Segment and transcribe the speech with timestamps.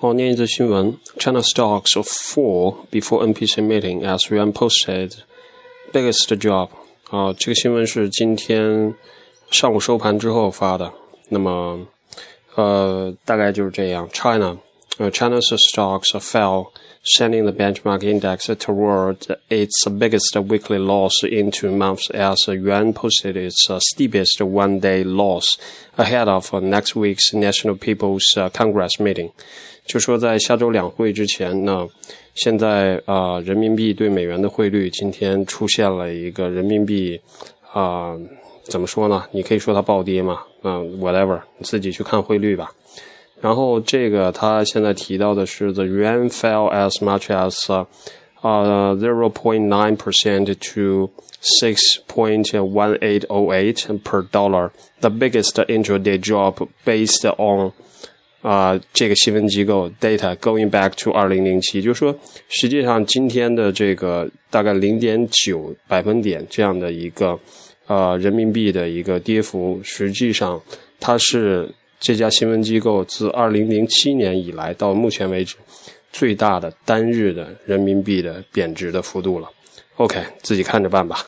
[0.00, 5.12] 哦，念一则新闻：China stocks fall before NPC meeting as Yuan posted
[5.92, 6.68] biggest job。
[7.10, 8.94] 啊，这个新闻是今天
[9.50, 10.92] 上午收盘之后发的。
[11.28, 11.86] 那么，
[12.56, 14.08] 呃，大概就是这样。
[14.12, 14.58] China，呃
[15.12, 16.72] ，China's stocks fell,
[17.02, 19.16] sending the benchmark index toward
[19.48, 25.44] its biggest weekly loss in two months as Yuan posted its steepest one-day loss
[25.96, 28.22] ahead of next week's National People's
[28.52, 29.30] Congress meeting。
[29.84, 31.88] 就说在下周两会之前呢，
[32.36, 37.20] 现在啊，人民币对美元的汇率今天出现了一个人民币
[37.72, 38.16] 啊，
[38.64, 39.24] 怎么说呢？
[39.32, 42.72] 你可以说它暴跌嘛，嗯，whatever，你自己去看汇率吧。
[43.40, 47.86] 然后这个他现在提到的是，the yuan fell as much as
[48.40, 51.10] 啊 zero point nine percent to
[51.40, 51.78] six
[52.08, 57.72] point one eight o eight per dollar，the biggest intraday drop based on
[58.42, 62.12] 啊，这个新闻机构 data going back to 二零零七，就是说，
[62.48, 67.38] 实际上今天的这个大概零点九百分点这样的一个
[67.86, 70.60] 呃人民币的一个跌幅，实际上
[70.98, 75.55] 它是 这家新闻机构自2007年以来到目前为止
[76.11, 79.49] 最大的单日的人民币的贬值的幅度了。
[79.95, 81.25] OK，自己看着办吧。